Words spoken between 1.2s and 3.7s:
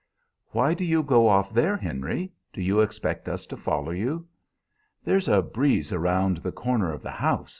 off there, Henry? Do you expect us to